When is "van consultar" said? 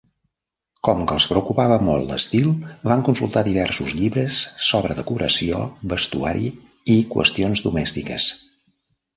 2.91-3.43